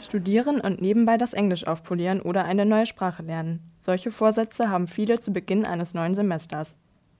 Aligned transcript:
Studieren 0.00 0.60
und 0.60 0.80
nebenbei 0.80 1.16
das 1.16 1.32
Englisch 1.32 1.66
aufpolieren 1.66 2.20
oder 2.20 2.44
eine 2.44 2.66
neue 2.66 2.86
Sprache 2.86 3.22
lernen. 3.22 3.60
Solche 3.80 4.10
Vorsätze 4.10 4.70
haben 4.70 4.86
viele 4.86 5.18
zu 5.18 5.32
Beginn 5.32 5.64
eines 5.64 5.94
neuen 5.94 6.14
Semesters. 6.14 6.76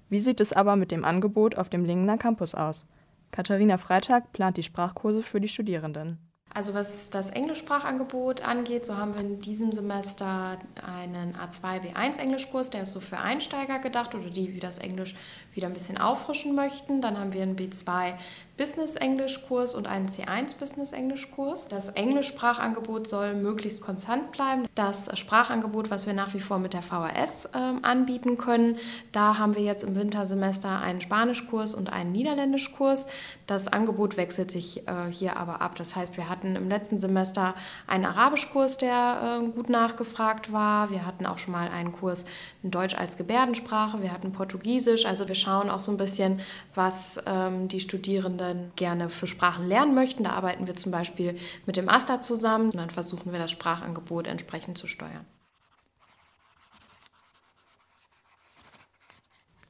Wie 0.09 0.21
sieht 0.21 0.41
es 0.41 0.53
aber 0.53 0.77
mit 0.77 0.93
dem 0.93 1.05
Angebot 1.05 1.57
auf 1.57 1.69
dem 1.69 1.85
Lingener 1.85 2.19
Campus 2.19 2.55
aus? 2.55 2.87
Katharina 3.33 3.77
Freitag 3.77 4.33
plant 4.33 4.57
die 4.57 4.63
Sprachkurse 4.63 5.23
für 5.23 5.41
die 5.41 5.49
Studierenden. 5.49 6.19
Also 6.55 6.73
was 6.73 7.11
das 7.11 7.29
Englischsprachangebot 7.29 8.41
angeht, 8.41 8.87
so 8.87 8.97
haben 8.97 9.15
wir 9.15 9.21
in 9.21 9.41
diesem 9.41 9.73
Semester 9.73 10.59
einen 10.83 11.37
A2 11.37 11.83
B1 11.83 12.19
Englischkurs, 12.19 12.71
der 12.71 12.85
ist 12.85 12.93
so 12.93 13.01
für 13.01 13.19
Einsteiger 13.19 13.79
gedacht 13.79 14.15
oder 14.15 14.31
die, 14.31 14.53
die 14.53 14.61
das 14.61 14.79
Englisch 14.79 15.15
wieder 15.53 15.67
ein 15.67 15.75
bisschen 15.75 15.99
auffrischen 15.99 16.55
möchten. 16.55 17.03
Dann 17.03 17.19
haben 17.19 17.35
wir 17.35 17.43
einen 17.43 17.57
B2 17.57 18.15
Business-Englisch-Kurs 18.57 19.75
und 19.75 19.87
einen 19.87 20.09
C1 20.09 20.59
Business-Englisch-Kurs. 20.59 21.69
Das 21.69 21.91
Englischsprachangebot 21.91 23.07
soll 23.07 23.35
möglichst 23.35 23.83
konstant 23.83 24.33
bleiben. 24.33 24.65
Das 24.75 25.11
Sprachangebot, 25.19 25.91
was 25.91 26.07
wir 26.07 26.15
nach 26.15 26.33
wie 26.33 26.41
vor 26.41 26.59
mit 26.59 26.73
der 26.73 26.81
VHS 26.81 27.47
äh, 27.47 27.59
anbieten 27.83 28.39
können, 28.39 28.79
da 29.13 29.39
haben 29.39 29.55
wir 29.57 29.63
jetzt 29.63 29.85
im 29.85 29.95
Wintersemester 29.95 30.81
einen 30.81 31.03
Spanischkurs 31.03 31.75
und 31.75 31.93
einen 31.93 32.13
Niederländischkurs. 32.13 33.09
Das 33.47 33.69
Angebot 33.69 34.17
wechselt 34.17 34.51
sich 34.51 34.89
äh, 34.89 35.11
hier 35.11 35.37
aber 35.37 35.61
ab. 35.61 35.75
Das 35.77 35.95
heißt, 35.95 36.17
wir 36.17 36.31
hatten 36.31 36.36
im 36.45 36.69
letzten 36.69 36.99
Semester 36.99 37.55
einen 37.87 38.05
Arabischkurs, 38.05 38.77
der 38.77 39.41
äh, 39.43 39.49
gut 39.49 39.69
nachgefragt 39.69 40.53
war. 40.53 40.91
Wir 40.91 41.07
hatten 41.07 41.27
auch 41.27 41.39
schon 41.39 41.53
mal 41.53 41.69
einen 41.69 41.93
Kurs 41.93 42.25
in 42.63 42.71
Deutsch 42.71 42.95
als 42.95 43.17
Gebärdensprache. 43.17 44.03
Wir 44.03 44.13
hatten 44.13 44.33
Portugiesisch. 44.33 45.07
Also 45.07 45.29
wir 45.29 45.35
schauen 45.35 45.71
auch 45.71 45.81
so 45.81 45.91
ein 45.91 45.97
bisschen, 45.97 46.41
was 46.75 47.19
ähm, 47.27 47.69
die 47.69 47.81
Studierenden 47.81 48.27
Studierenden 48.27 48.73
gerne 48.77 49.09
für 49.11 49.27
Sprachen 49.27 49.67
lernen 49.67 49.95
möchten. 49.95 50.25
Da 50.25 50.31
arbeiten 50.31 50.67
wir 50.67 50.77
zum 50.77 50.93
Beispiel 50.93 51.37
mit 51.67 51.77
dem 51.77 51.89
AStA 51.89 52.21
zusammen 52.21 52.67
und 52.67 52.77
dann 52.77 52.91
versuchen 52.91 53.33
wir 53.33 53.39
das 53.39 53.51
Sprachangebot 53.51 54.27
entsprechend 54.27 54.79
zu 54.79 54.87
steuern. 54.87 55.25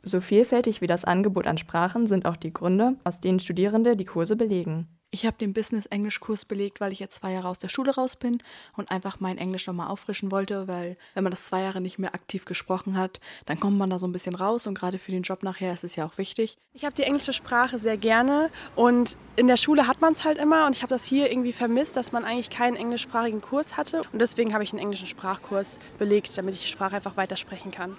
So 0.03 0.21
vielfältig 0.21 0.81
wie 0.81 0.87
das 0.87 1.05
Angebot 1.05 1.47
an 1.47 1.59
Sprachen 1.59 2.07
sind 2.07 2.27
auch 2.27 2.37
die 2.37 2.53
Gründe, 2.53 2.97
aus 3.03 3.21
denen 3.21 3.41
Studierende 3.41 3.97
die 3.97 4.05
Kurse 4.05 4.37
belegen. 4.37 4.87
Ich 5.17 5.25
habe 5.25 5.39
den 5.39 5.55
Business-Englisch-Kurs 5.55 6.45
belegt, 6.45 6.79
weil 6.79 6.93
ich 6.93 6.99
jetzt 6.99 7.17
zwei 7.17 7.33
Jahre 7.33 7.49
aus 7.49 7.59
der 7.59 7.71
Schule 7.71 7.95
raus 7.95 8.17
bin 8.17 8.43
und 8.77 8.91
einfach 8.91 9.19
mein 9.19 9.39
Englisch 9.39 9.67
nochmal 9.67 9.89
auffrischen 9.89 10.31
wollte, 10.31 10.69
weil 10.69 10.99
wenn 11.15 11.25
man 11.25 11.31
das 11.31 11.47
zwei 11.47 11.63
Jahre 11.63 11.81
nicht 11.81 11.99
mehr 11.99 12.15
aktiv 12.15 12.45
gesprochen 12.45 12.99
hat, 12.99 13.19
dann 13.47 13.59
kommt 13.59 13.79
man 13.79 13.89
da 13.89 13.99
so 13.99 14.07
ein 14.07 14.13
bisschen 14.13 14.35
raus 14.35 14.67
und 14.67 14.75
gerade 14.75 14.99
für 14.99 15.13
den 15.13 15.23
Job 15.23 15.43
nachher 15.43 15.73
ist 15.73 15.85
es 15.85 15.97
ja 15.97 16.05
auch 16.05 16.19
wichtig. 16.19 16.59
Ich 16.75 16.85
habe 16.85 16.95
die 16.95 17.05
englische 17.05 17.33
Sprache 17.33 17.79
sehr 17.79 17.97
gerne 17.97 18.51
und 18.75 19.17
in 19.37 19.47
der 19.47 19.57
Schule 19.57 19.87
hat 19.87 20.03
man 20.03 20.13
es 20.13 20.23
halt 20.23 20.37
immer 20.37 20.67
und 20.67 20.77
ich 20.77 20.83
habe 20.83 20.91
das 20.91 21.07
hier 21.07 21.31
irgendwie 21.31 21.55
vermisst, 21.55 21.97
dass 21.97 22.13
man 22.13 22.27
eigentlich 22.27 22.51
keinen 22.51 22.77
englischsprachigen 22.77 23.41
Kurs 23.41 23.79
hatte 23.79 24.03
und 24.13 24.19
deswegen 24.19 24.53
habe 24.53 24.65
ich 24.65 24.73
einen 24.75 24.83
englischen 24.83 25.07
Sprachkurs 25.07 25.79
belegt, 25.97 26.37
damit 26.37 26.57
ich 26.57 26.61
die 26.61 26.69
Sprache 26.69 26.97
einfach 26.97 27.17
weitersprechen 27.17 27.71
kann. 27.71 27.97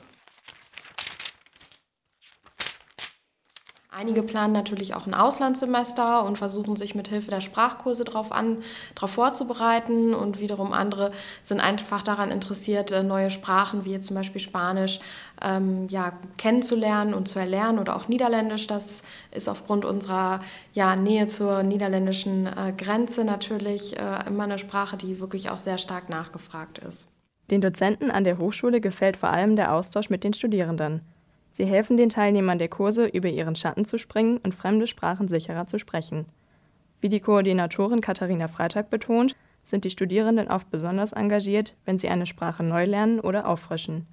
Einige 3.99 4.21
planen 4.21 4.53
natürlich 4.53 4.93
auch 4.93 5.07
ein 5.07 5.15
Auslandssemester 5.15 6.23
und 6.23 6.37
versuchen 6.37 6.75
sich 6.75 6.93
mit 6.93 7.07
Hilfe 7.07 7.31
der 7.31 7.41
Sprachkurse 7.41 8.03
darauf 8.03 8.29
darauf 8.93 9.09
vorzubereiten 9.09 10.13
und 10.13 10.39
wiederum 10.39 10.71
andere 10.71 11.09
sind 11.41 11.59
einfach 11.59 12.03
daran 12.03 12.29
interessiert, 12.29 12.91
äh, 12.91 13.01
neue 13.01 13.31
Sprachen 13.31 13.85
wie 13.85 13.99
zum 13.99 14.15
Beispiel 14.15 14.39
Spanisch 14.39 14.99
ähm, 15.41 15.87
ja, 15.89 16.13
kennenzulernen 16.37 17.15
und 17.15 17.27
zu 17.27 17.39
erlernen 17.39 17.79
oder 17.79 17.95
auch 17.95 18.07
Niederländisch. 18.07 18.67
Das 18.67 19.01
ist 19.31 19.49
aufgrund 19.49 19.83
unserer 19.83 20.41
ja, 20.73 20.95
Nähe 20.95 21.25
zur 21.25 21.63
niederländischen 21.63 22.45
äh, 22.45 22.73
Grenze 22.77 23.23
natürlich 23.23 23.97
äh, 23.97 24.27
immer 24.27 24.43
eine 24.43 24.59
Sprache, 24.59 24.97
die 24.97 25.19
wirklich 25.19 25.49
auch 25.49 25.57
sehr 25.57 25.79
stark 25.79 26.07
nachgefragt 26.07 26.77
ist. 26.77 27.09
Den 27.49 27.61
Dozenten 27.61 28.11
an 28.11 28.25
der 28.25 28.37
Hochschule 28.37 28.79
gefällt 28.79 29.17
vor 29.17 29.29
allem 29.29 29.55
der 29.55 29.73
Austausch 29.73 30.11
mit 30.11 30.23
den 30.23 30.33
Studierenden. 30.33 31.01
Sie 31.51 31.65
helfen 31.65 31.97
den 31.97 32.09
Teilnehmern 32.09 32.59
der 32.59 32.69
Kurse, 32.69 33.05
über 33.05 33.29
ihren 33.29 33.55
Schatten 33.55 33.85
zu 33.85 33.97
springen 33.97 34.37
und 34.37 34.53
fremde 34.53 34.87
Sprachen 34.87 35.27
sicherer 35.27 35.67
zu 35.67 35.79
sprechen. 35.79 36.25
Wie 37.01 37.09
die 37.09 37.19
Koordinatorin 37.19 38.01
Katharina 38.01 38.47
Freitag 38.47 38.89
betont, 38.89 39.35
sind 39.63 39.83
die 39.83 39.89
Studierenden 39.89 40.47
oft 40.47 40.69
besonders 40.71 41.11
engagiert, 41.11 41.75
wenn 41.85 41.99
sie 41.99 42.09
eine 42.09 42.25
Sprache 42.25 42.63
neu 42.63 42.85
lernen 42.85 43.19
oder 43.19 43.47
auffrischen. 43.47 44.07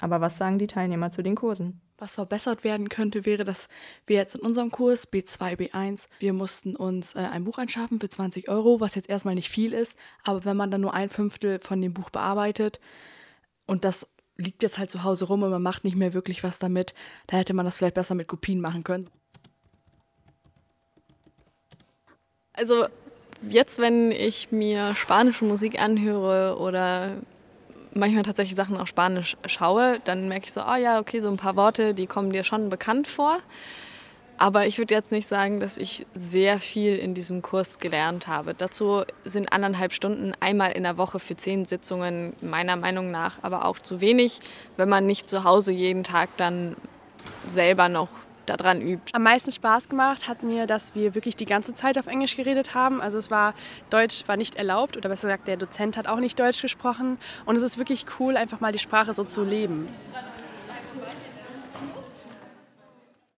Aber 0.00 0.20
was 0.20 0.38
sagen 0.38 0.58
die 0.58 0.66
Teilnehmer 0.66 1.10
zu 1.10 1.22
den 1.22 1.34
Kursen? 1.34 1.80
Was 1.96 2.14
verbessert 2.14 2.62
werden 2.62 2.88
könnte, 2.88 3.26
wäre, 3.26 3.42
dass 3.42 3.68
wir 4.06 4.16
jetzt 4.16 4.36
in 4.36 4.42
unserem 4.42 4.70
Kurs 4.70 5.12
B2, 5.12 5.56
B1, 5.56 6.06
wir 6.20 6.32
mussten 6.32 6.76
uns 6.76 7.16
äh, 7.16 7.18
ein 7.18 7.42
Buch 7.42 7.58
anschaffen 7.58 7.98
für 7.98 8.08
20 8.08 8.48
Euro, 8.48 8.78
was 8.78 8.94
jetzt 8.94 9.08
erstmal 9.08 9.34
nicht 9.34 9.48
viel 9.48 9.72
ist, 9.72 9.96
aber 10.22 10.44
wenn 10.44 10.56
man 10.56 10.70
dann 10.70 10.82
nur 10.82 10.94
ein 10.94 11.10
Fünftel 11.10 11.58
von 11.60 11.82
dem 11.82 11.94
Buch 11.94 12.10
bearbeitet 12.10 12.78
und 13.66 13.84
das 13.84 14.06
liegt 14.38 14.62
jetzt 14.62 14.78
halt 14.78 14.90
zu 14.90 15.02
Hause 15.02 15.26
rum 15.26 15.42
und 15.42 15.50
man 15.50 15.62
macht 15.62 15.84
nicht 15.84 15.96
mehr 15.96 16.14
wirklich 16.14 16.42
was 16.42 16.58
damit. 16.58 16.94
Da 17.26 17.36
hätte 17.36 17.52
man 17.52 17.66
das 17.66 17.78
vielleicht 17.78 17.94
besser 17.94 18.14
mit 18.14 18.28
Kopien 18.28 18.60
machen 18.60 18.84
können. 18.84 19.10
Also 22.52 22.86
jetzt, 23.42 23.78
wenn 23.78 24.10
ich 24.10 24.50
mir 24.50 24.94
spanische 24.94 25.44
Musik 25.44 25.80
anhöre 25.80 26.58
oder 26.58 27.16
manchmal 27.94 28.22
tatsächlich 28.22 28.56
Sachen 28.56 28.76
auf 28.76 28.88
Spanisch 28.88 29.36
schaue, 29.46 30.00
dann 30.04 30.28
merke 30.28 30.46
ich 30.46 30.52
so, 30.52 30.60
ah 30.60 30.74
oh 30.74 30.80
ja, 30.80 31.00
okay, 31.00 31.20
so 31.20 31.28
ein 31.28 31.36
paar 31.36 31.56
Worte, 31.56 31.94
die 31.94 32.06
kommen 32.06 32.32
dir 32.32 32.44
schon 32.44 32.68
bekannt 32.68 33.06
vor. 33.06 33.38
Aber 34.38 34.66
ich 34.66 34.78
würde 34.78 34.94
jetzt 34.94 35.10
nicht 35.10 35.28
sagen, 35.28 35.58
dass 35.58 35.78
ich 35.78 36.06
sehr 36.14 36.60
viel 36.60 36.94
in 36.94 37.14
diesem 37.14 37.42
Kurs 37.42 37.78
gelernt 37.78 38.28
habe. 38.28 38.54
Dazu 38.54 39.02
sind 39.24 39.52
anderthalb 39.52 39.92
Stunden 39.92 40.32
einmal 40.40 40.72
in 40.72 40.84
der 40.84 40.96
Woche 40.96 41.18
für 41.18 41.36
zehn 41.36 41.64
Sitzungen 41.64 42.34
meiner 42.40 42.76
Meinung 42.76 43.10
nach 43.10 43.38
aber 43.42 43.64
auch 43.64 43.78
zu 43.78 44.00
wenig, 44.00 44.40
wenn 44.76 44.88
man 44.88 45.06
nicht 45.06 45.28
zu 45.28 45.44
Hause 45.44 45.72
jeden 45.72 46.04
Tag 46.04 46.28
dann 46.36 46.76
selber 47.46 47.88
noch 47.88 48.10
daran 48.46 48.80
übt. 48.80 49.12
Am 49.12 49.22
meisten 49.22 49.52
Spaß 49.52 49.88
gemacht 49.88 50.28
hat 50.28 50.42
mir, 50.42 50.66
dass 50.66 50.94
wir 50.94 51.14
wirklich 51.14 51.36
die 51.36 51.44
ganze 51.44 51.74
Zeit 51.74 51.98
auf 51.98 52.06
Englisch 52.06 52.36
geredet 52.36 52.74
haben. 52.74 53.00
Also 53.00 53.18
es 53.18 53.30
war, 53.30 53.54
Deutsch 53.90 54.24
war 54.26 54.36
nicht 54.36 54.56
erlaubt 54.56 54.96
oder 54.96 55.08
besser 55.08 55.28
gesagt, 55.28 55.48
der 55.48 55.56
Dozent 55.56 55.96
hat 55.96 56.08
auch 56.08 56.20
nicht 56.20 56.38
Deutsch 56.38 56.62
gesprochen. 56.62 57.18
Und 57.44 57.56
es 57.56 57.62
ist 57.62 57.78
wirklich 57.78 58.06
cool, 58.18 58.36
einfach 58.36 58.60
mal 58.60 58.72
die 58.72 58.78
Sprache 58.78 59.12
so 59.12 59.24
zu 59.24 59.44
leben. 59.44 59.88